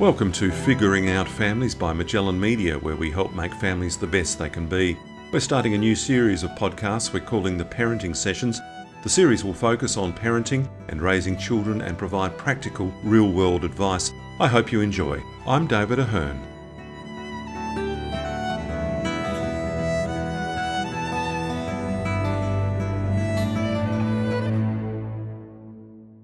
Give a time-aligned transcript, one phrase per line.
[0.00, 4.40] Welcome to Figuring Out Families by Magellan Media, where we help make families the best
[4.40, 4.98] they can be.
[5.32, 8.60] We're starting a new series of podcasts we're calling the Parenting Sessions.
[9.04, 14.10] The series will focus on parenting and raising children and provide practical, real world advice.
[14.40, 15.22] I hope you enjoy.
[15.46, 16.44] I'm David Ahern.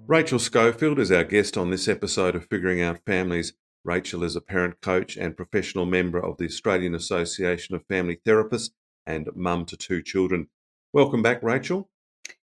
[0.09, 3.53] Rachel Schofield is our guest on this episode of Figuring Out Families.
[3.85, 8.71] Rachel is a parent coach and professional member of the Australian Association of Family Therapists
[9.07, 10.49] and mum to two children.
[10.93, 11.89] Welcome back, Rachel.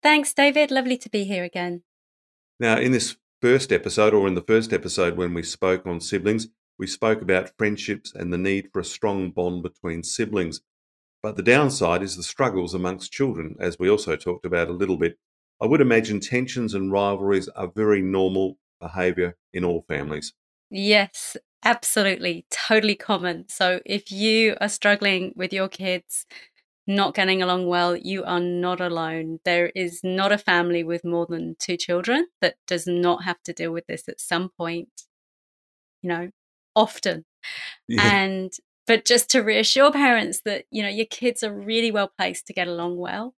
[0.02, 0.70] Thanks, David.
[0.70, 1.83] Lovely to be here again.
[2.59, 6.48] Now, in this first episode, or in the first episode when we spoke on siblings,
[6.78, 10.62] we spoke about friendships and the need for a strong bond between siblings.
[11.22, 14.97] But the downside is the struggles amongst children, as we also talked about a little
[14.97, 15.19] bit.
[15.61, 20.33] I would imagine tensions and rivalries are very normal behaviour in all families.
[20.70, 22.47] Yes, absolutely.
[22.50, 23.48] Totally common.
[23.48, 26.27] So if you are struggling with your kids
[26.86, 29.41] not getting along well, you are not alone.
[29.44, 33.52] There is not a family with more than two children that does not have to
[33.52, 34.91] deal with this at some point,
[36.02, 36.30] you know,
[36.74, 37.24] often.
[37.89, 38.20] Yeah.
[38.20, 38.52] And
[38.86, 42.52] but just to reassure parents that, you know, your kids are really well placed to
[42.55, 43.34] get along well,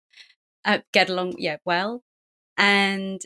[0.65, 2.03] uh, get along, yeah, well,
[2.57, 3.21] and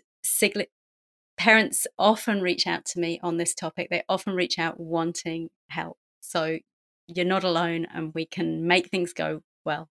[1.43, 3.89] parents often reach out to me on this topic.
[3.89, 5.97] They often reach out wanting help.
[6.21, 6.59] So
[7.07, 9.89] you're not alone and we can make things go well.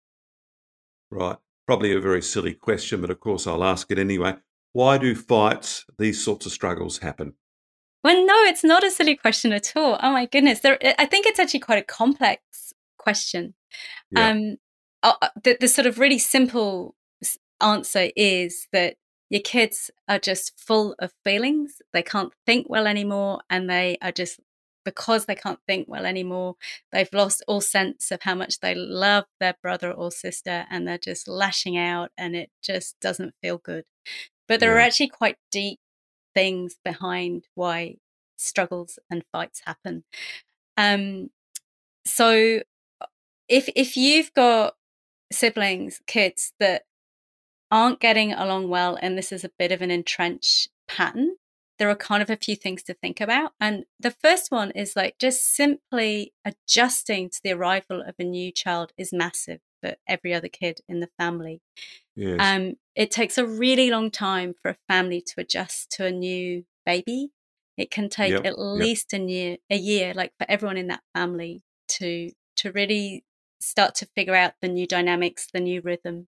[1.10, 1.36] Right.
[1.66, 4.36] Probably a very silly question, but of course I'll ask it anyway.
[4.72, 7.34] Why do fights, these sorts of struggles happen?
[8.02, 9.98] Well, no, it's not a silly question at all.
[10.02, 10.60] Oh my goodness.
[10.60, 13.52] There, I think it's actually quite a complex question.
[14.10, 14.30] Yeah.
[14.30, 14.56] Um,
[15.02, 16.94] uh, uh, the, the sort of really simple
[17.60, 18.96] answer is that
[19.34, 21.82] your kids are just full of feelings.
[21.92, 24.38] They can't think well anymore, and they are just
[24.84, 26.54] because they can't think well anymore,
[26.92, 30.98] they've lost all sense of how much they love their brother or sister, and they're
[30.98, 33.82] just lashing out, and it just doesn't feel good.
[34.46, 34.76] But there yeah.
[34.76, 35.80] are actually quite deep
[36.32, 37.96] things behind why
[38.36, 40.04] struggles and fights happen.
[40.76, 41.30] Um,
[42.06, 42.60] so
[43.48, 44.74] if if you've got
[45.32, 46.82] siblings, kids that
[47.74, 51.34] aren't getting along well and this is a bit of an entrenched pattern,
[51.80, 53.50] there are kind of a few things to think about.
[53.60, 58.52] And the first one is like just simply adjusting to the arrival of a new
[58.52, 61.62] child is massive for every other kid in the family.
[62.14, 62.38] Yes.
[62.38, 66.64] Um, it takes a really long time for a family to adjust to a new
[66.86, 67.30] baby.
[67.76, 68.44] It can take yep.
[68.44, 69.20] at least yep.
[69.20, 73.24] a year, a year, like for everyone in that family to to really
[73.60, 76.28] start to figure out the new dynamics, the new rhythm.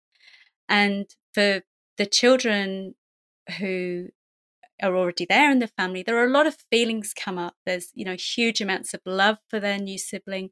[0.68, 1.06] And
[1.38, 1.62] for
[1.98, 2.96] the children
[3.58, 4.08] who
[4.82, 7.54] are already there in the family, there are a lot of feelings come up.
[7.64, 10.50] There's, you know, huge amounts of love for their new sibling,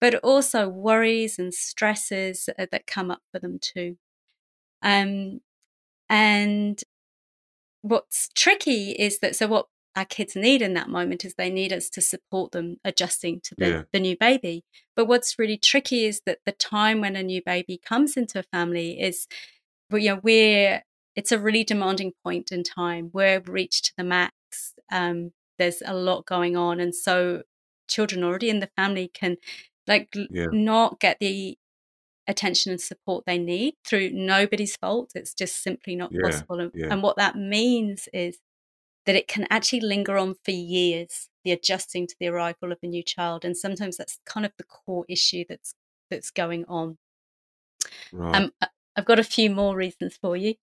[0.00, 3.96] but also worries and stresses that come up for them too.
[4.82, 5.40] Um,
[6.08, 6.80] and
[7.82, 9.66] what's tricky is that so what
[9.96, 13.56] our kids need in that moment is they need us to support them adjusting to
[13.58, 13.82] the, yeah.
[13.92, 14.62] the new baby.
[14.94, 18.44] But what's really tricky is that the time when a new baby comes into a
[18.44, 19.26] family is
[19.90, 20.82] but know we're
[21.16, 23.10] it's a really demanding point in time.
[23.12, 24.74] We're reached to the max.
[24.90, 27.42] Um, there's a lot going on, and so
[27.88, 29.36] children already in the family can
[29.86, 30.46] like yeah.
[30.52, 31.58] not get the
[32.28, 35.12] attention and support they need through nobody's fault.
[35.14, 36.22] It's just simply not yeah.
[36.22, 36.60] possible.
[36.60, 36.86] And, yeah.
[36.90, 38.38] and what that means is
[39.06, 41.28] that it can actually linger on for years.
[41.44, 44.64] The adjusting to the arrival of a new child, and sometimes that's kind of the
[44.64, 45.74] core issue that's
[46.10, 46.98] that's going on.
[48.12, 48.36] Right.
[48.36, 48.52] Um,
[49.00, 50.56] I've got a few more reasons for you.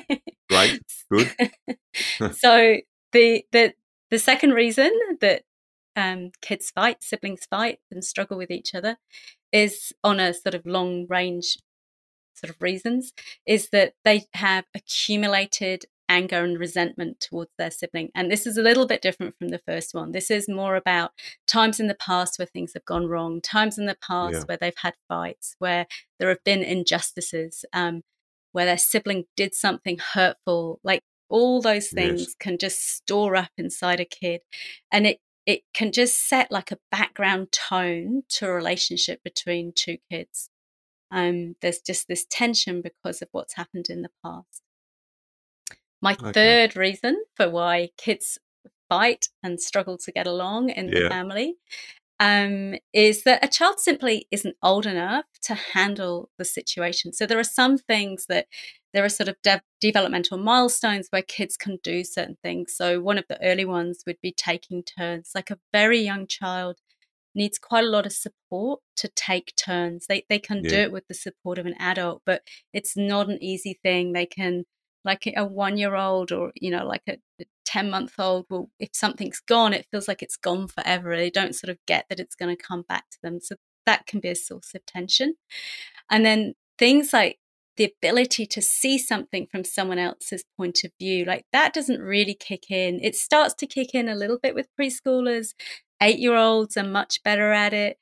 [0.50, 0.80] right.
[1.10, 1.30] Good.
[2.32, 2.78] so
[3.12, 3.74] the the
[4.10, 5.42] the second reason that
[5.94, 8.96] um, kids fight, siblings fight, and struggle with each other
[9.52, 11.58] is on a sort of long range
[12.32, 13.12] sort of reasons
[13.46, 18.10] is that they have accumulated anger and resentment towards their sibling.
[18.14, 20.12] And this is a little bit different from the first one.
[20.12, 21.12] This is more about
[21.46, 24.42] times in the past where things have gone wrong, times in the past yeah.
[24.46, 25.86] where they've had fights, where
[26.18, 28.02] there have been injustices, um,
[28.52, 30.80] where their sibling did something hurtful.
[30.84, 31.00] Like
[31.30, 32.34] all those things yes.
[32.38, 34.42] can just store up inside a kid.
[34.92, 39.96] And it it can just set like a background tone to a relationship between two
[40.08, 40.50] kids.
[41.10, 44.62] Um, there's just this tension because of what's happened in the past.
[46.02, 46.32] My okay.
[46.32, 48.38] third reason for why kids
[48.88, 51.04] fight and struggle to get along in yeah.
[51.04, 51.56] the family
[52.20, 57.12] um, is that a child simply isn't old enough to handle the situation.
[57.12, 58.46] So there are some things that
[58.92, 62.74] there are sort of de- developmental milestones where kids can do certain things.
[62.76, 65.30] So one of the early ones would be taking turns.
[65.34, 66.76] Like a very young child
[67.34, 70.06] needs quite a lot of support to take turns.
[70.06, 70.70] They they can yeah.
[70.70, 74.12] do it with the support of an adult, but it's not an easy thing.
[74.12, 74.64] They can
[75.04, 77.18] like a one year old or you know like a
[77.64, 81.16] 10 month old will if something's gone it feels like it's gone forever.
[81.16, 83.40] They don't sort of get that it's going to come back to them.
[83.40, 83.56] So
[83.86, 85.34] that can be a source of tension.
[86.10, 87.38] And then things like
[87.76, 92.34] the ability to see something from someone else's point of view like that doesn't really
[92.34, 93.00] kick in.
[93.02, 95.54] It starts to kick in a little bit with preschoolers.
[96.02, 97.98] Eight year olds are much better at it.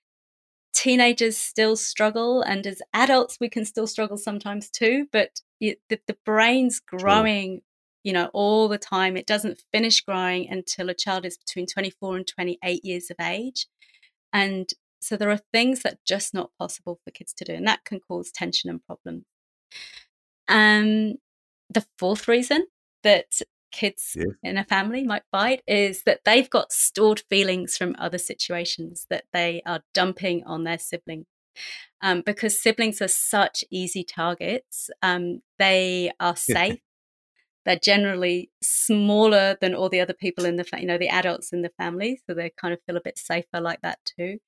[0.74, 6.00] Teenagers still struggle and as adults we can still struggle sometimes too but it, the,
[6.06, 7.62] the brain's growing True.
[8.04, 12.16] you know all the time it doesn't finish growing until a child is between 24
[12.16, 13.66] and 28 years of age
[14.32, 14.70] and
[15.02, 17.84] so there are things that are just not possible for kids to do and that
[17.84, 19.24] can cause tension and problems
[20.48, 21.14] um
[21.68, 22.66] the fourth reason
[23.02, 23.40] that
[23.70, 24.24] kids yeah.
[24.42, 29.24] in a family might fight is that they've got stored feelings from other situations that
[29.32, 31.26] they are dumping on their siblings.
[32.02, 36.80] Um, because siblings are such easy targets, um, they are safe.
[37.66, 41.52] They're generally smaller than all the other people in the, fa- you know, the adults
[41.52, 44.38] in the family, so they kind of feel a bit safer like that too.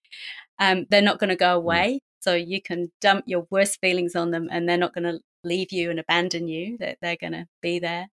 [0.59, 1.57] Um, they're not going to go mm.
[1.57, 5.21] away, so you can dump your worst feelings on them, and they're not going to
[5.45, 6.79] leave you and abandon you.
[6.79, 8.09] That they're, they're going to be there.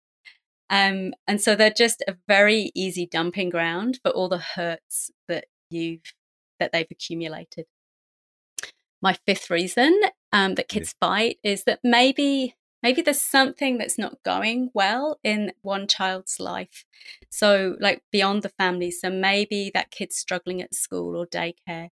[0.69, 5.45] Um, and so they're just a very easy dumping ground for all the hurts that
[5.69, 6.01] you've
[6.59, 7.65] that they've accumulated.
[9.01, 9.99] My fifth reason
[10.31, 11.07] um, that kids yeah.
[11.07, 16.85] fight is that maybe maybe there's something that's not going well in one child's life.
[17.29, 18.91] So like beyond the family.
[18.91, 21.89] So maybe that kid's struggling at school or daycare.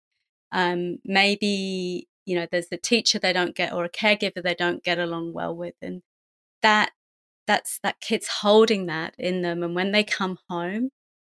[0.52, 4.84] Um, maybe you know there's a teacher they don't get or a caregiver they don't
[4.84, 6.02] get along well with, and
[6.62, 6.92] that
[7.48, 10.90] that's that kid's holding that in them and when they come home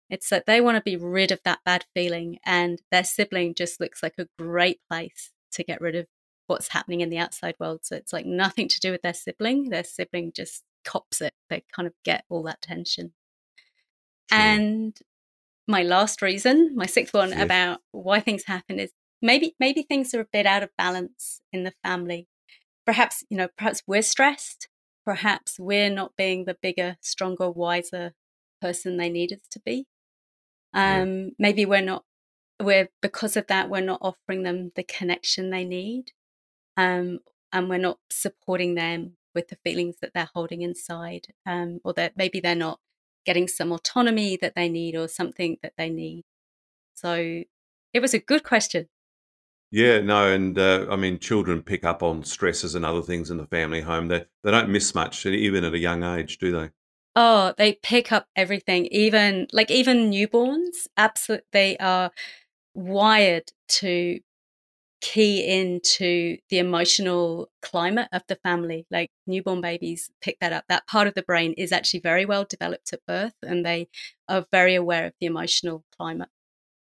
[0.09, 3.79] it's that they want to be rid of that bad feeling and their sibling just
[3.79, 6.07] looks like a great place to get rid of
[6.47, 9.69] what's happening in the outside world so it's like nothing to do with their sibling
[9.69, 13.13] their sibling just cops it they kind of get all that tension
[14.31, 14.39] sure.
[14.39, 14.99] and
[15.67, 17.41] my last reason my sixth one yes.
[17.41, 21.63] about why things happen is maybe maybe things are a bit out of balance in
[21.63, 22.27] the family
[22.85, 24.67] perhaps you know perhaps we're stressed
[25.05, 28.13] perhaps we're not being the bigger, stronger, wiser
[28.61, 29.85] person they need us to be.
[30.73, 31.29] Um, yeah.
[31.39, 32.03] Maybe we're not,
[32.63, 36.11] we're because of that, we're not offering them the connection they need.
[36.77, 37.19] Um,
[37.51, 42.17] and we're not supporting them with the feelings that they're holding inside, um, or that
[42.17, 42.79] maybe they're not
[43.25, 46.23] getting some autonomy that they need or something that they need.
[46.93, 47.43] So
[47.93, 48.87] it was a good question.
[49.71, 53.37] Yeah, no, and uh, I mean, children pick up on stresses and other things in
[53.37, 54.09] the family home.
[54.09, 56.69] They they don't miss much, even at a young age, do they?
[57.15, 58.87] Oh, they pick up everything.
[58.87, 62.11] Even like even newborns, absolutely, they are
[62.73, 64.19] wired to
[65.01, 68.85] key into the emotional climate of the family.
[68.91, 70.65] Like newborn babies pick that up.
[70.69, 73.89] That part of the brain is actually very well developed at birth, and they
[74.29, 76.29] are very aware of the emotional climate.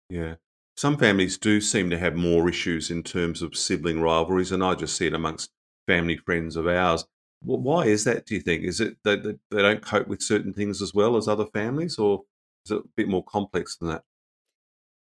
[0.10, 0.36] Yeah.
[0.76, 4.76] Some families do seem to have more issues in terms of sibling rivalries, and I
[4.76, 5.52] just see it amongst
[5.88, 7.06] family friends of ours.
[7.42, 8.64] Why is that, do you think?
[8.64, 12.24] Is it that they don't cope with certain things as well as other families, or
[12.66, 14.04] is it a bit more complex than that?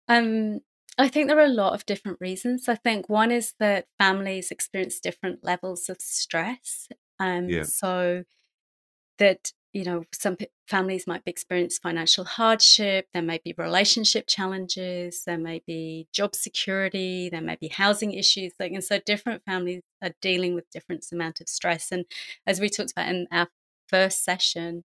[0.08, 0.60] Um,
[0.96, 2.68] I think there are a lot of different reasons.
[2.68, 6.88] I think one is that families experience different levels of stress.
[7.18, 7.64] Um, yeah.
[7.64, 8.24] So
[9.18, 10.36] that you know, some
[10.68, 13.08] families might be experiencing financial hardship.
[13.12, 15.24] There may be relationship challenges.
[15.24, 17.28] There may be job security.
[17.28, 18.52] There may be housing issues.
[18.60, 21.90] Like, and so different families are dealing with different amount of stress.
[21.90, 22.04] And
[22.46, 23.48] as we talked about in our
[23.88, 24.84] first session,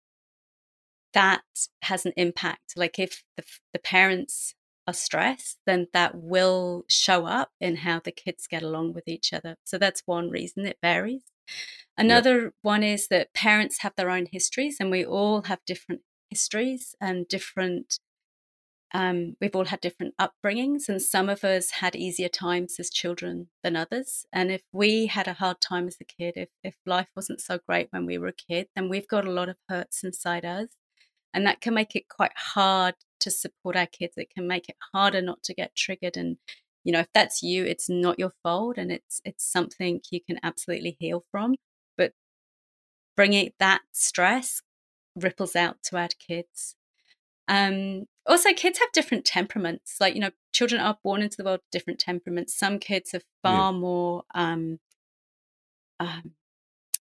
[1.14, 1.44] that
[1.82, 2.78] has an impact.
[2.78, 3.44] Like if the,
[3.74, 4.56] the parents
[4.88, 9.34] are stressed, then that will show up in how the kids get along with each
[9.34, 9.58] other.
[9.65, 11.24] So that's one reason it varies.
[11.98, 12.53] Another yep.
[12.62, 17.27] one is that parents have their own histories, and we all have different histories and
[17.27, 18.00] different.
[18.94, 23.50] Um, we've all had different upbringings, and some of us had easier times as children
[23.63, 24.25] than others.
[24.32, 27.60] And if we had a hard time as a kid, if, if life wasn't so
[27.67, 30.70] great when we were a kid, then we've got a lot of hurts inside us.
[31.34, 34.14] And that can make it quite hard to support our kids.
[34.18, 36.38] It can make it harder not to get triggered and
[36.84, 40.40] you know if that's you it's not your fault and it's it's something you can
[40.42, 41.56] absolutely heal from
[41.98, 42.14] but
[43.18, 44.62] bringing that stress
[45.16, 46.76] ripples out to our kids
[47.50, 51.60] um also kids have different temperaments like you know children are born into the world
[51.60, 53.80] with different temperaments some kids are far yeah.
[53.80, 54.80] more um,
[56.00, 56.32] um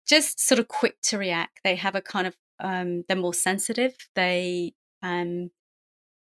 [0.06, 1.61] just sort of quick to react.
[1.64, 3.94] They have a kind of um, they're more sensitive.
[4.14, 5.50] They um,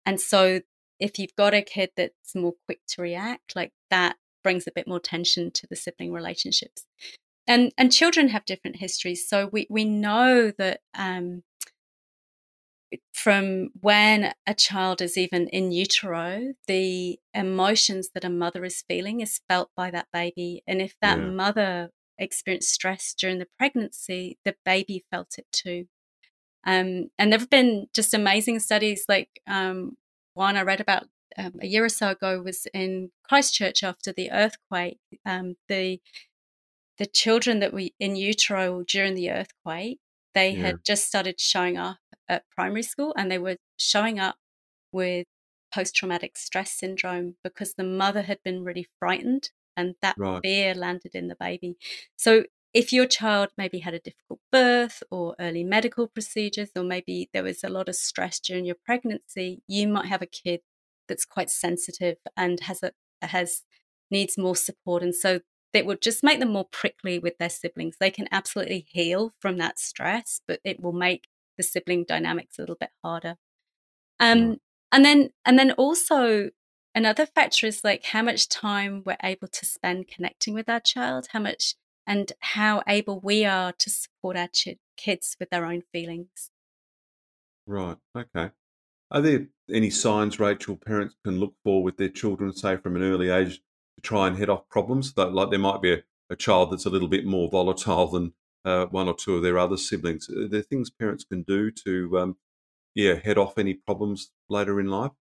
[0.09, 0.61] and so
[0.99, 4.87] if you've got a kid that's more quick to react, like that brings a bit
[4.87, 6.87] more tension to the sibling relationships.
[7.45, 11.43] And and children have different histories, so we we know that um,
[13.13, 19.21] from when a child is even in utero, the emotions that a mother is feeling
[19.21, 21.25] is felt by that baby, and if that yeah.
[21.25, 25.85] mother experienced stress during the pregnancy, the baby felt it too.
[26.65, 29.97] Um, and there have been just amazing studies, like um,
[30.33, 31.05] one I read about
[31.37, 34.99] um, a year or so ago was in Christchurch after the earthquake.
[35.25, 35.99] Um, the
[36.97, 39.99] the children that were in utero during the earthquake,
[40.35, 40.67] they yeah.
[40.67, 41.97] had just started showing up
[42.27, 44.35] at primary school, and they were showing up
[44.91, 45.25] with
[45.73, 50.41] post traumatic stress syndrome because the mother had been really frightened and that right.
[50.43, 51.77] fear landed in the baby.
[52.15, 57.29] So if your child maybe had a difficult birth or early medical procedures, or maybe
[57.33, 60.61] there was a lot of stress during your pregnancy, you might have a kid
[61.07, 63.63] that's quite sensitive and has a has
[64.11, 65.39] needs more support, and so
[65.73, 67.97] that would just make them more prickly with their siblings.
[67.99, 72.61] They can absolutely heal from that stress, but it will make the sibling dynamics a
[72.61, 73.35] little bit harder.
[74.19, 74.57] Um,
[74.91, 76.49] and then and then also
[76.95, 81.27] another factor is like how much time we're able to spend connecting with our child,
[81.31, 81.75] how much
[82.09, 86.49] and how able we are to support our ch- kids with their own feelings.
[87.67, 87.97] Right.
[88.17, 88.49] Okay.
[89.11, 93.03] Are there any signs, Rachel, parents can look for with their children, say from an
[93.03, 93.61] early age,
[93.95, 95.13] to try and head off problems?
[95.13, 98.33] That like there might be a, a child that's a little bit more volatile than
[98.65, 100.27] uh, one or two of their other siblings.
[100.31, 102.37] Are there things parents can do to, um,
[102.95, 105.11] yeah, head off any problems later in life?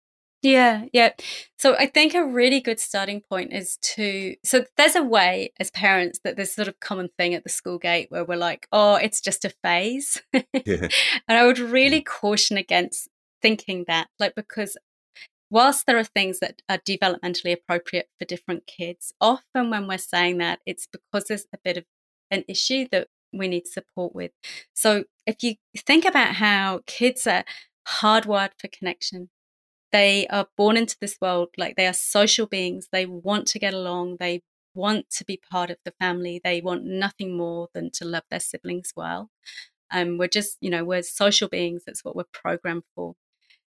[0.43, 1.11] Yeah, yeah.
[1.59, 5.71] So I think a really good starting point is to so there's a way as
[5.73, 8.95] parents that there's sort of common thing at the school gate where we're like, oh,
[8.95, 10.23] it's just a phase.
[10.65, 10.89] Yeah.
[11.29, 13.09] and I would really caution against
[13.43, 14.77] thinking that, like because
[15.51, 20.39] whilst there are things that are developmentally appropriate for different kids, often when we're saying
[20.39, 21.85] that, it's because there's a bit of
[22.31, 24.31] an issue that we need support with.
[24.75, 27.45] So if you think about how kids are
[27.87, 29.31] hardwired for connection,
[29.93, 32.89] they are born into this world like they are social beings.
[32.93, 34.17] They want to get along.
[34.21, 34.43] They
[34.75, 36.41] want to be part of the family.
[36.43, 39.31] They want nothing more than to love their siblings well.
[39.91, 41.83] Um, we're just, you know, we're social beings.
[41.87, 43.15] That's what we're programmed for.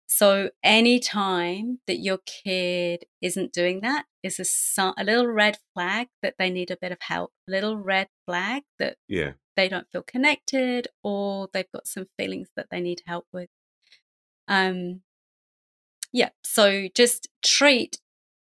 [0.06, 6.08] So any time that your kid isn't doing that is a, a little red flag
[6.20, 7.30] that they need a bit of help.
[7.48, 9.32] A little red flag that yeah.
[9.56, 13.50] they don't feel connected or they've got some feelings that they need help with.
[14.48, 15.02] Um,
[16.12, 16.30] yeah.
[16.44, 17.98] So just treat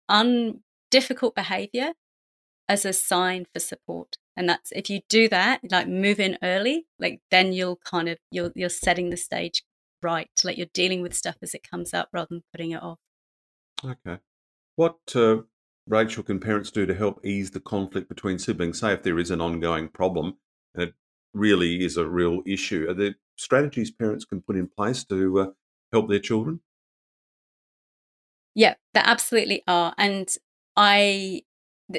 [0.09, 1.93] un difficult behavior
[2.69, 4.17] as a sign for support.
[4.37, 8.19] And that's if you do that, like move in early, like then you'll kind of
[8.31, 9.63] you're you're setting the stage
[10.03, 12.99] right, like you're dealing with stuff as it comes up rather than putting it off.
[13.85, 14.19] Okay.
[14.77, 15.39] What uh,
[15.87, 18.81] Rachel can parents do to help ease the conflict between siblings?
[18.81, 20.39] Say if there is an ongoing problem
[20.75, 20.95] and it
[21.35, 25.47] really is a real issue, are there strategies parents can put in place to uh,
[25.93, 26.61] help their children?
[28.55, 29.95] Yeah, there absolutely are.
[29.97, 30.29] And
[30.77, 31.43] I,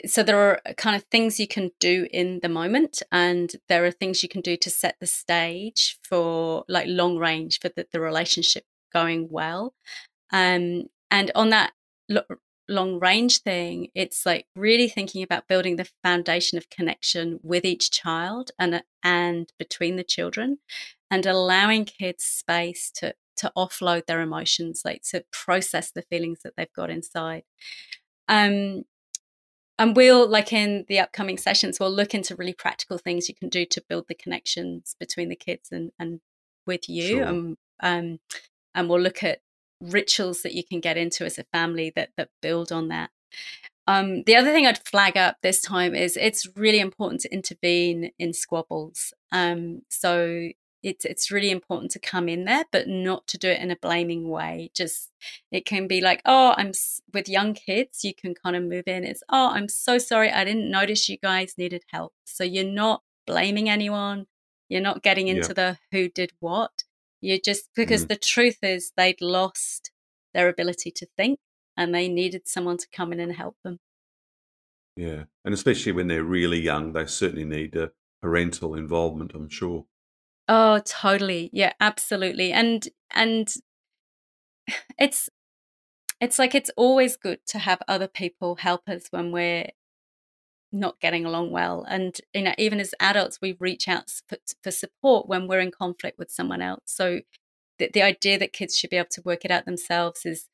[0.05, 3.91] so there are kind of things you can do in the moment, and there are
[3.91, 7.99] things you can do to set the stage for like long range for the, the
[7.99, 9.73] relationship going well.
[10.31, 11.73] Um, and on that
[12.09, 12.23] lo-
[12.69, 17.91] long range thing, it's like really thinking about building the foundation of connection with each
[17.91, 20.59] child and and between the children,
[21.09, 26.53] and allowing kids space to to offload their emotions, like to process the feelings that
[26.57, 27.43] they've got inside.
[28.27, 28.85] Um,
[29.77, 33.49] and we'll, like in the upcoming sessions, we'll look into really practical things you can
[33.49, 36.21] do to build the connections between the kids and, and
[36.67, 37.17] with you.
[37.17, 37.23] Sure.
[37.23, 38.19] And, um,
[38.75, 39.39] and we'll look at
[39.81, 43.09] rituals that you can get into as a family that, that build on that.
[43.87, 48.11] Um, the other thing I'd flag up this time is it's really important to intervene
[48.19, 49.13] in squabbles.
[49.31, 50.49] Um, so
[50.83, 53.75] it's it's really important to come in there but not to do it in a
[53.75, 54.71] blaming way.
[54.73, 55.11] Just
[55.51, 56.71] it can be like oh i'm
[57.13, 59.03] with young kids you can kind of move in.
[59.03, 62.13] It's oh i'm so sorry i didn't notice you guys needed help.
[62.25, 64.27] So you're not blaming anyone
[64.69, 65.53] you're not getting into yeah.
[65.53, 66.83] the who did what.
[67.19, 68.09] You're just because mm.
[68.09, 69.91] the truth is they'd lost
[70.33, 71.39] their ability to think
[71.75, 73.79] and they needed someone to come in and help them.
[74.95, 79.85] Yeah and especially when they're really young they certainly need a parental involvement i'm sure
[80.53, 81.49] Oh, totally.
[81.53, 82.51] Yeah, absolutely.
[82.51, 83.49] And and
[84.99, 85.29] it's
[86.19, 89.69] it's like it's always good to have other people help us when we're
[90.73, 94.71] not getting along well and you know even as adults we reach out for, for
[94.71, 97.19] support when we're in conflict with someone else so
[97.77, 100.47] the, the idea that kids should be able to work it out themselves is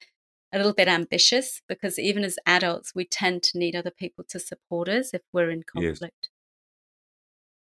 [0.51, 4.39] a little bit ambitious because even as adults we tend to need other people to
[4.39, 6.30] support us if we're in conflict yes.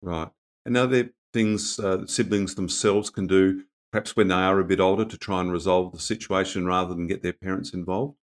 [0.03, 0.31] right
[0.67, 4.81] and are there things uh, siblings themselves can do perhaps when they are a bit
[4.81, 8.17] older to try and resolve the situation rather than get their parents involved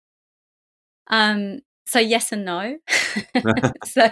[1.08, 2.78] um so yes and no.
[3.84, 4.10] so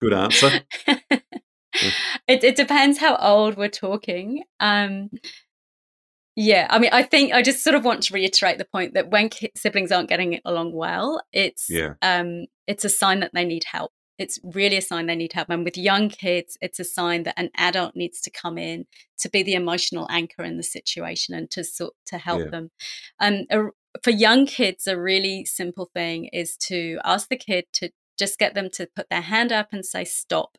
[0.00, 0.50] good answer.
[2.26, 4.44] it, it depends how old we're talking.
[4.60, 5.10] Um,
[6.34, 9.10] yeah, I mean, I think I just sort of want to reiterate the point that
[9.10, 11.94] when siblings aren't getting along well, it's yeah.
[12.00, 13.92] um, it's a sign that they need help.
[14.22, 15.50] It's really a sign they need help.
[15.50, 18.86] And with young kids, it's a sign that an adult needs to come in
[19.18, 22.50] to be the emotional anchor in the situation and to sort to help yeah.
[22.50, 22.70] them.
[23.20, 23.58] Um, a,
[24.02, 28.54] for young kids, a really simple thing is to ask the kid to just get
[28.54, 30.56] them to put their hand up and say stop.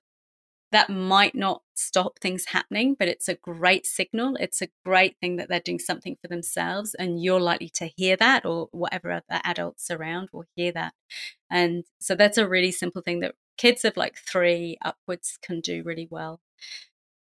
[0.72, 4.36] That might not stop things happening, but it's a great signal.
[4.39, 8.15] It's a great thing that they're doing something for themselves, and you're likely to hear
[8.17, 10.93] that, or whatever other adults around will hear that.
[11.50, 15.84] And so that's a really simple thing that kids of like three upwards can do
[15.84, 16.40] really well.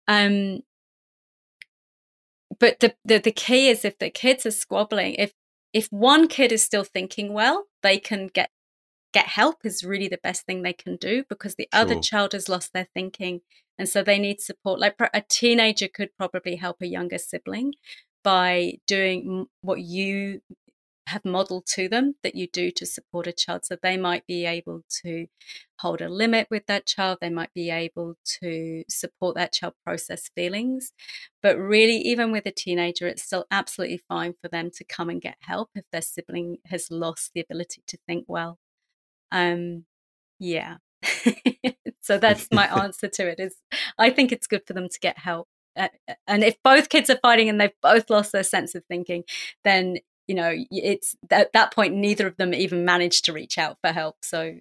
[0.08, 0.62] Um,
[2.60, 5.34] but the, the the key is if the kids are squabbling, if
[5.74, 8.50] if one kid is still thinking well, they can get
[9.14, 11.82] get help is really the best thing they can do because the sure.
[11.82, 13.42] other child has lost their thinking
[13.80, 17.74] and so they need support like a teenager could probably help a younger sibling
[18.24, 20.42] by doing what you
[21.08, 23.66] have modeled to them that you do to support a child.
[23.66, 25.28] So they might be able to
[25.80, 30.30] hold a limit with that child, they might be able to support that child process
[30.36, 30.92] feelings.
[31.42, 35.22] But really, even with a teenager, it's still absolutely fine for them to come and
[35.22, 38.60] get help if their sibling has lost the ability to think well.
[39.32, 39.86] Um,
[40.40, 40.78] yeah.
[42.02, 43.56] so that's my answer to it is
[43.98, 45.48] I think it's good for them to get help.
[45.77, 45.90] Uh,
[46.25, 49.24] and if both kids are fighting and they've both lost their sense of thinking,
[49.64, 53.77] then you know, it's at that point neither of them even managed to reach out
[53.81, 54.18] for help.
[54.22, 54.55] So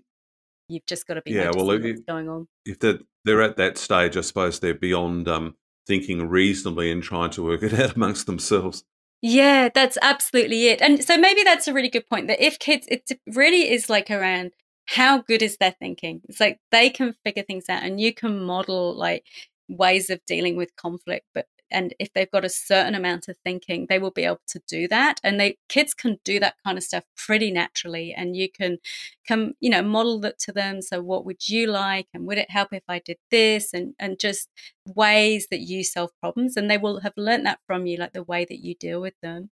[0.68, 1.50] you've just got to be yeah.
[1.54, 2.48] Well, if, going on.
[2.64, 7.30] If they're they're at that stage, I suppose they're beyond um, thinking reasonably and trying
[7.30, 8.84] to work it out amongst themselves.
[9.22, 10.80] Yeah, that's absolutely it.
[10.82, 14.10] And so maybe that's a really good point that if kids, it really is like
[14.10, 14.52] around
[14.86, 16.20] how good is their thinking?
[16.28, 19.24] It's like they can figure things out and you can model like
[19.68, 23.86] ways of dealing with conflict, but and if they've got a certain amount of thinking
[23.88, 25.20] they will be able to do that.
[25.22, 28.78] And they kids can do that kind of stuff pretty naturally and you can
[29.26, 30.82] come you know model that to them.
[30.82, 32.08] So what would you like?
[32.14, 33.72] And would it help if i did this?
[33.72, 34.48] And and just
[34.86, 38.22] ways that you solve problems and they will have learned that from you like the
[38.22, 39.50] way that you deal with them.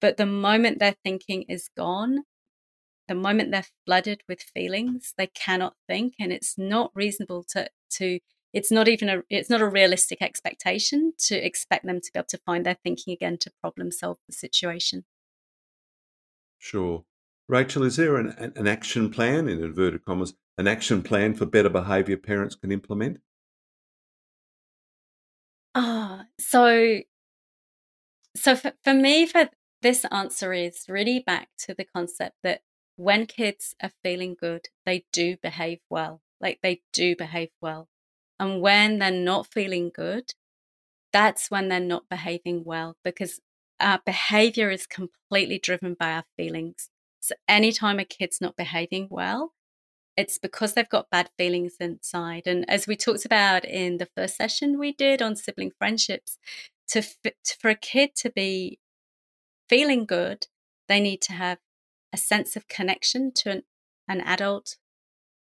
[0.00, 2.24] But the moment their thinking is gone
[3.08, 8.18] the moment they're flooded with feelings they cannot think and it's not reasonable to to
[8.52, 12.26] it's not even a it's not a realistic expectation to expect them to be able
[12.26, 15.04] to find their thinking again to problem solve the situation.
[16.58, 17.04] Sure.
[17.48, 21.70] Rachel is there an, an action plan in inverted commas an action plan for better
[21.70, 23.20] behavior parents can implement?
[25.74, 27.00] Ah oh, so
[28.36, 29.48] so for, for me for
[29.80, 32.62] this answer is really back to the concept that
[32.96, 36.20] when kids are feeling good they do behave well.
[36.40, 37.88] Like they do behave well
[38.38, 40.32] and when they're not feeling good,
[41.12, 43.40] that's when they're not behaving well because
[43.78, 46.88] our behavior is completely driven by our feelings.
[47.20, 49.52] So anytime a kid's not behaving well,
[50.16, 52.42] it's because they've got bad feelings inside.
[52.46, 56.38] And as we talked about in the first session we did on sibling friendships,
[56.88, 57.02] to,
[57.58, 58.78] for a kid to be
[59.68, 60.46] feeling good,
[60.88, 61.58] they need to have
[62.12, 63.62] a sense of connection to an,
[64.08, 64.76] an adult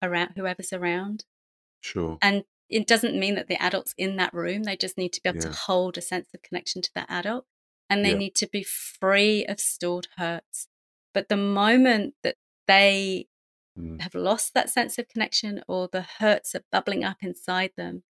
[0.01, 1.25] around whoever's around.
[1.81, 2.17] Sure.
[2.21, 4.63] And it doesn't mean that the adult's in that room.
[4.63, 5.49] They just need to be able yeah.
[5.49, 7.45] to hold a sense of connection to that adult
[7.91, 8.17] and they yeah.
[8.17, 10.69] need to be free of stored hurts.
[11.13, 13.27] But the moment that they
[13.77, 13.99] mm.
[13.99, 18.03] have lost that sense of connection or the hurts are bubbling up inside them,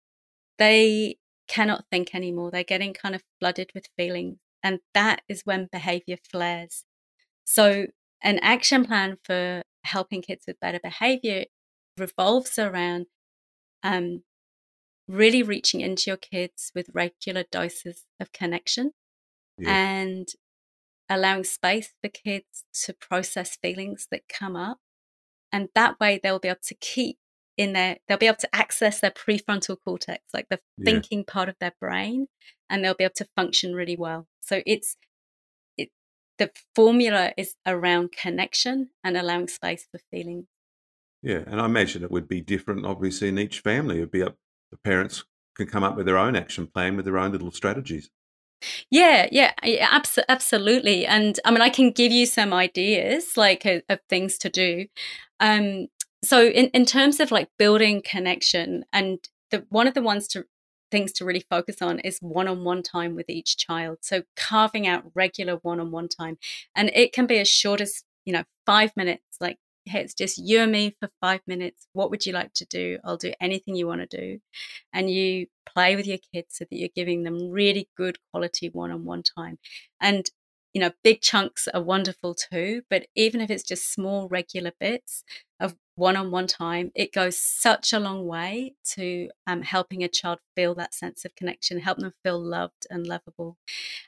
[0.58, 2.50] they cannot think anymore.
[2.50, 4.38] They're getting kind of flooded with feelings.
[4.64, 6.84] And that is when behavior flares.
[7.44, 7.86] So,
[8.20, 11.44] an action plan for helping kids with better behavior
[11.96, 13.06] revolves around
[13.84, 14.24] um,
[15.08, 18.92] really reaching into your kids with regular doses of connection
[19.56, 19.70] yeah.
[19.70, 20.28] and
[21.08, 24.78] allowing space for kids to process feelings that come up.
[25.50, 27.16] And that way they'll be able to keep
[27.56, 30.84] in their, they'll be able to access their prefrontal cortex, like the yeah.
[30.84, 32.26] thinking part of their brain,
[32.68, 34.26] and they'll be able to function really well.
[34.40, 34.96] So it's,
[35.78, 35.88] it,
[36.38, 40.44] the formula is around connection and allowing space for feelings.
[41.22, 43.96] Yeah, and I imagine it would be different, obviously, in each family.
[43.96, 44.36] It'd be up
[44.70, 45.24] the parents
[45.56, 48.10] can come up with their own action plan with their own little strategies.
[48.90, 51.06] Yeah, yeah, abs- absolutely.
[51.06, 54.86] And I mean, I can give you some ideas like of, of things to do.
[55.40, 55.86] Um,
[56.24, 59.18] so in, in terms of like building connection and
[59.50, 60.44] the one of the ones to
[60.90, 63.98] things to really focus on is one-on-one time with each child.
[64.00, 66.38] So carving out regular one-on-one time.
[66.74, 70.38] And it can be as short as, you know, five minutes, like hey, it's just
[70.38, 71.86] you and me for five minutes.
[71.92, 72.98] What would you like to do?
[73.04, 74.40] I'll do anything you want to do.
[74.92, 78.90] And you play with your kids so that you're giving them really good quality one
[78.90, 79.58] on one time.
[80.00, 80.26] And,
[80.72, 85.24] you know, big chunks are wonderful too, but even if it's just small, regular bits
[85.60, 90.08] of one on one time, it goes such a long way to um, helping a
[90.08, 93.56] child feel that sense of connection, help them feel loved and lovable.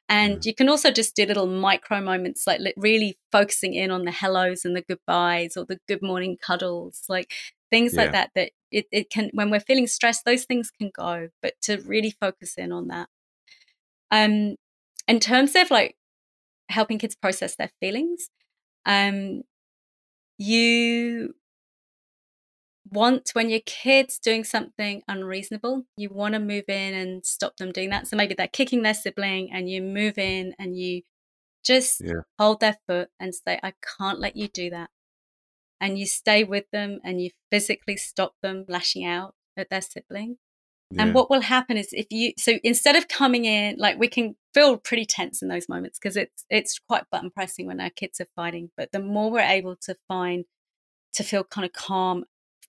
[0.08, 0.50] And yeah.
[0.50, 4.64] you can also just do little micro moments, like really focusing in on the hellos
[4.64, 7.32] and the goodbyes or the good morning cuddles, like
[7.70, 8.02] things yeah.
[8.02, 11.54] like that, that it, it can, when we're feeling stressed, those things can go, but
[11.62, 13.08] to really focus in on that.
[14.12, 14.54] Um,
[15.08, 15.96] in terms of like
[16.68, 18.30] helping kids process their feelings,
[18.86, 19.42] um,
[20.38, 21.34] you
[22.90, 27.72] want when your kid's doing something unreasonable, you want to move in and stop them
[27.72, 28.06] doing that.
[28.06, 31.02] So maybe they're kicking their sibling and you move in and you
[31.64, 32.22] just yeah.
[32.38, 34.90] hold their foot and say, I can't let you do that.
[35.80, 40.36] And you stay with them and you physically stop them lashing out at their sibling.
[40.90, 41.02] Yeah.
[41.02, 44.34] And what will happen is if you so instead of coming in like we can
[44.52, 48.20] feel pretty tense in those moments because it's it's quite button pressing when our kids
[48.20, 50.46] are fighting, but the more we're able to find
[51.12, 52.24] to feel kind of calm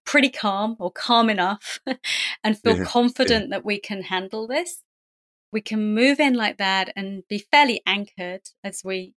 [0.05, 1.79] pretty calm or calm enough
[2.43, 2.85] and feel yeah.
[2.85, 3.57] confident yeah.
[3.57, 4.83] that we can handle this,
[5.51, 9.13] we can move in like that and be fairly anchored as we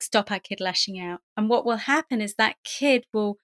[0.00, 1.20] stop our kid lashing out.
[1.36, 3.38] And what will happen is that kid will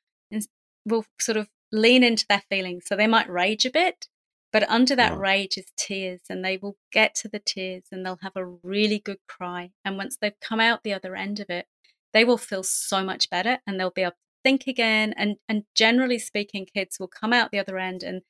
[0.87, 2.85] will sort of lean into their feelings.
[2.87, 4.07] So they might rage a bit,
[4.52, 8.18] but under that rage is tears, and they will get to the tears and they'll
[8.22, 9.70] have a really good cry.
[9.85, 11.66] And once they've come out the other end of it,
[12.12, 14.12] they will feel so much better and they'll be able
[14.44, 18.22] think again and and generally speaking kids will come out the other end and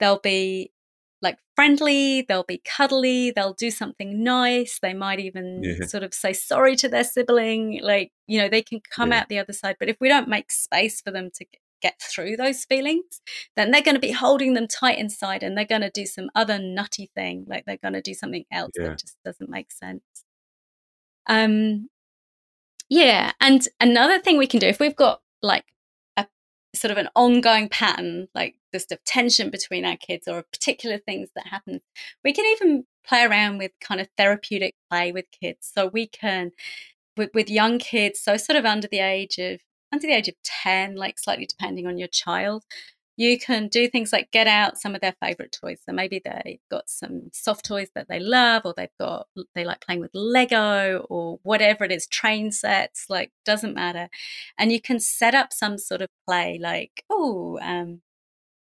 [0.00, 0.72] they'll be
[1.20, 5.86] like friendly they'll be cuddly they'll do something nice they might even yeah.
[5.86, 9.20] sort of say sorry to their sibling like you know they can come yeah.
[9.20, 11.44] out the other side but if we don't make space for them to
[11.80, 13.20] get through those feelings
[13.56, 16.28] then they're going to be holding them tight inside and they're going to do some
[16.34, 18.88] other nutty thing like they're going to do something else yeah.
[18.88, 20.02] that just doesn't make sense
[21.28, 21.88] um
[22.88, 25.64] yeah and another thing we can do if we've got like
[26.16, 26.26] a
[26.74, 31.28] sort of an ongoing pattern, like just of tension between our kids or particular things
[31.34, 31.80] that happen.
[32.24, 35.70] We can even play around with kind of therapeutic play with kids.
[35.74, 36.52] So we can,
[37.16, 39.60] with, with young kids, so sort of under the age of
[39.92, 42.64] under the age of 10, like slightly depending on your child,
[43.18, 45.80] you can do things like get out some of their favorite toys.
[45.84, 49.26] So maybe they've got some soft toys that they love, or they've got,
[49.56, 54.08] they like playing with Lego or whatever it is, train sets, like doesn't matter.
[54.56, 58.02] And you can set up some sort of play like, oh, um,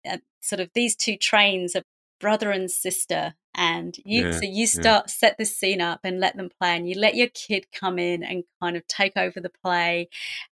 [0.08, 1.82] uh, sort of these two trains are
[2.18, 5.10] brother and sister and you yeah, so you start yeah.
[5.10, 8.22] set the scene up and let them play and you let your kid come in
[8.22, 10.08] and kind of take over the play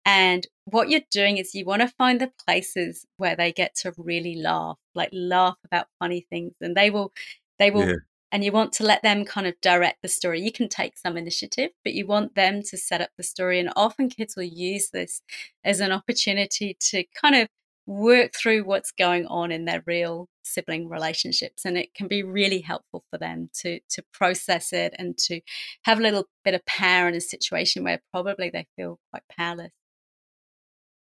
[0.05, 3.93] and what you're doing is you want to find the places where they get to
[3.97, 7.11] really laugh like laugh about funny things and they will
[7.59, 7.95] they will yeah.
[8.31, 11.17] and you want to let them kind of direct the story you can take some
[11.17, 14.91] initiative but you want them to set up the story and often kids will use
[14.91, 15.21] this
[15.65, 17.49] as an opportunity to kind of
[17.85, 22.59] work through what's going on in their real sibling relationships and it can be really
[22.59, 25.41] helpful for them to to process it and to
[25.83, 29.71] have a little bit of power in a situation where probably they feel quite powerless.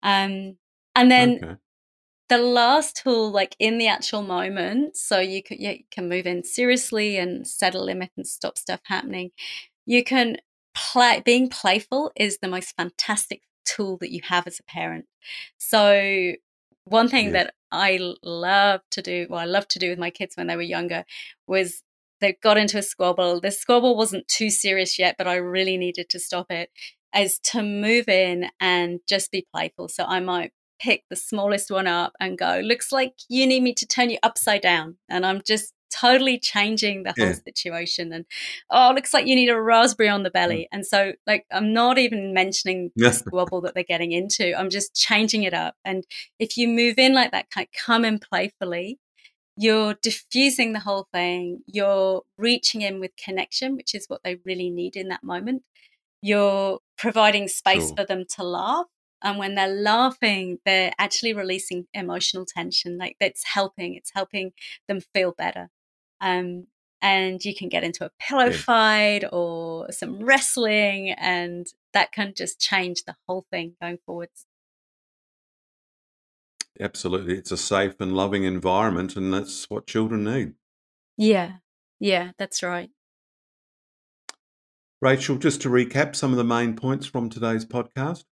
[0.03, 0.57] Um
[0.95, 1.55] and then okay.
[2.29, 6.43] the last tool like in the actual moment so you can you can move in
[6.43, 9.31] seriously and set a limit and stop stuff happening.
[9.85, 10.37] You can
[10.73, 15.05] play being playful is the most fantastic tool that you have as a parent.
[15.57, 16.33] So
[16.85, 17.31] one thing yeah.
[17.33, 20.55] that I love to do, well, I love to do with my kids when they
[20.55, 21.03] were younger,
[21.47, 21.83] was
[22.21, 23.41] they got into a squabble.
[23.41, 26.69] The squabble wasn't too serious yet, but I really needed to stop it.
[27.15, 29.87] Is to move in and just be playful.
[29.87, 33.73] So I might pick the smallest one up and go, looks like you need me
[33.73, 34.97] to turn you upside down.
[35.09, 37.33] And I'm just totally changing the whole yeah.
[37.33, 38.13] situation.
[38.13, 38.25] And
[38.69, 40.63] oh, looks like you need a raspberry on the belly.
[40.63, 40.67] Mm.
[40.71, 44.57] And so, like, I'm not even mentioning the squabble that they're getting into.
[44.57, 45.75] I'm just changing it up.
[45.83, 46.03] And
[46.39, 48.99] if you move in like that, kind of come in playfully,
[49.57, 51.61] you're diffusing the whole thing.
[51.65, 55.63] You're reaching in with connection, which is what they really need in that moment.
[56.21, 58.85] You're providing space for them to laugh
[59.21, 62.97] And when they're laughing, they're actually releasing emotional tension.
[62.97, 63.95] Like that's helping.
[63.95, 64.51] It's helping
[64.87, 65.69] them feel better.
[66.21, 66.67] Um,
[67.01, 68.57] and you can get into a pillow yeah.
[68.57, 74.45] fight or some wrestling, and that can just change the whole thing going forwards.
[76.79, 77.37] Absolutely.
[77.37, 80.53] It's a safe and loving environment, and that's what children need.
[81.17, 81.57] Yeah.
[81.99, 82.89] Yeah, that's right.
[85.01, 88.25] Rachel, just to recap some of the main points from today's podcast.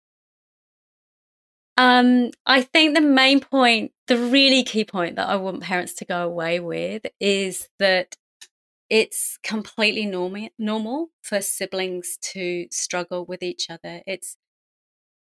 [1.78, 6.06] Um, I think the main point, the really key point that I want parents to
[6.06, 8.16] go away with is that
[8.90, 14.02] it's completely normal normal for siblings to struggle with each other.
[14.08, 14.38] It's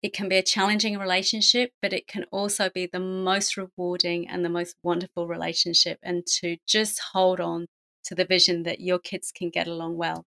[0.03, 4.45] it can be a challenging relationship, but it can also be the most rewarding and
[4.45, 5.99] the most wonderful relationship.
[6.03, 7.67] And to just hold on
[8.05, 10.25] to the vision that your kids can get along well.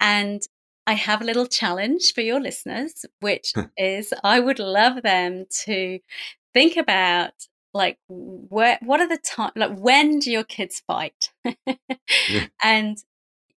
[0.00, 0.42] And
[0.88, 5.98] I have a little challenge for your listeners, which is I would love them to
[6.54, 7.32] think about
[7.74, 11.30] like where what are the time like when do your kids fight?
[11.44, 12.46] Yeah.
[12.62, 12.96] and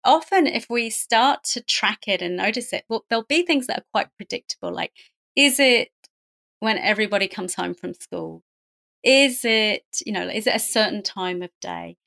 [0.05, 3.81] often if we start to track it and notice it well there'll be things that
[3.81, 4.93] are quite predictable like
[5.37, 5.91] is it
[6.61, 8.43] when everybody comes home from school?
[9.05, 11.99] Is it you know is it a certain time of day?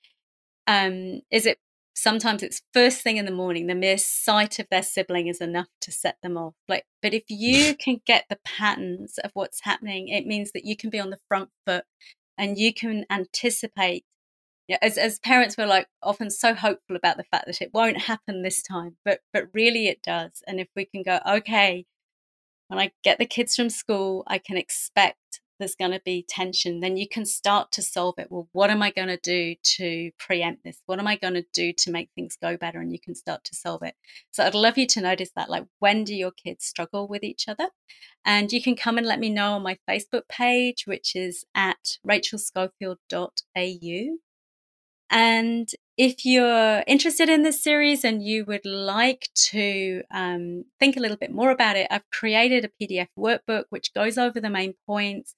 [0.66, 1.60] Um is it
[1.94, 5.68] sometimes it's first thing in the morning the mere sight of their sibling is enough
[5.82, 6.54] to set them off.
[6.68, 10.76] Like but if you can get the patterns of what's happening it means that you
[10.76, 11.86] can be on the front foot
[12.38, 14.06] and you can anticipate
[14.68, 17.98] yeah, as as parents we're like often so hopeful about the fact that it won't
[18.04, 20.44] happen this time but but really it does.
[20.48, 21.86] And if we can go okay
[22.70, 26.82] when i get the kids from school i can expect there's going to be tension,
[26.82, 28.28] then you can start to solve it.
[28.30, 30.82] Well, what am I going to do to preempt this?
[30.88, 32.80] What am I going to do to make things go better?
[32.80, 33.96] And you can start to solve it.
[34.32, 35.50] So I'd love you to notice that.
[35.50, 37.70] Like, when do your kids struggle with each other?
[38.26, 41.98] And you can come and let me know on my Facebook page, which is at
[42.06, 44.18] rachelschofield.au.
[45.10, 51.00] And if you're interested in this series and you would like to um, think a
[51.00, 54.74] little bit more about it, I've created a PDF workbook which goes over the main
[54.88, 55.36] points.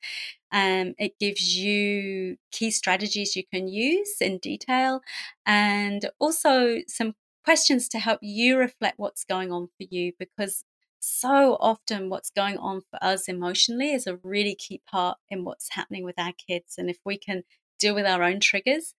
[0.52, 5.02] Um, it gives you key strategies you can use in detail
[5.46, 7.14] and also some
[7.44, 10.64] questions to help you reflect what's going on for you because
[11.00, 15.72] so often what's going on for us emotionally is a really key part in what's
[15.72, 16.76] happening with our kids.
[16.78, 17.44] And if we can
[17.80, 18.94] deal with our own triggers,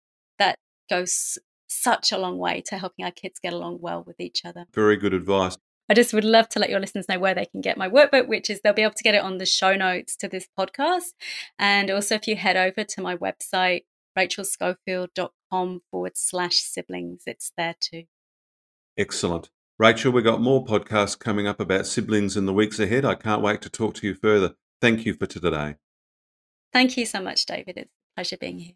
[0.89, 4.67] goes such a long way to helping our kids get along well with each other.
[4.73, 5.57] Very good advice.
[5.89, 8.27] I just would love to let your listeners know where they can get my workbook,
[8.27, 11.13] which is they'll be able to get it on the show notes to this podcast.
[11.59, 13.85] And also, if you head over to my website,
[14.19, 18.05] rachelschofield.com forward slash siblings, it's there too.
[18.97, 19.51] Excellent.
[19.79, 23.05] Rachel, we've got more podcasts coming up about siblings in the weeks ahead.
[23.05, 24.55] I can't wait to talk to you further.
[24.81, 25.75] Thank you for today.
[26.73, 27.77] Thank you so much, David.
[27.77, 28.75] It's a pleasure being here.